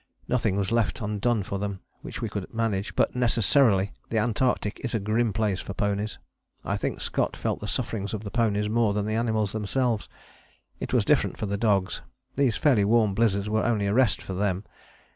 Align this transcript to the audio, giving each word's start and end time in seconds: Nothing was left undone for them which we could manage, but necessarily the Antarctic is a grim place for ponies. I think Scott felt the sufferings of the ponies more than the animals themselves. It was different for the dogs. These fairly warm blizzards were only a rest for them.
Nothing 0.27 0.55
was 0.55 0.71
left 0.71 0.99
undone 0.99 1.43
for 1.43 1.59
them 1.59 1.79
which 2.01 2.23
we 2.23 2.27
could 2.27 2.51
manage, 2.51 2.95
but 2.95 3.15
necessarily 3.15 3.91
the 4.09 4.17
Antarctic 4.17 4.83
is 4.83 4.95
a 4.95 4.99
grim 4.99 5.31
place 5.31 5.59
for 5.59 5.75
ponies. 5.75 6.17
I 6.65 6.75
think 6.75 6.99
Scott 6.99 7.37
felt 7.37 7.59
the 7.59 7.67
sufferings 7.67 8.11
of 8.11 8.23
the 8.23 8.31
ponies 8.31 8.67
more 8.67 8.93
than 8.95 9.05
the 9.05 9.13
animals 9.13 9.51
themselves. 9.51 10.09
It 10.79 10.91
was 10.91 11.05
different 11.05 11.37
for 11.37 11.45
the 11.45 11.55
dogs. 11.55 12.01
These 12.35 12.57
fairly 12.57 12.83
warm 12.83 13.13
blizzards 13.13 13.47
were 13.47 13.63
only 13.63 13.85
a 13.85 13.93
rest 13.93 14.23
for 14.23 14.33
them. 14.33 14.63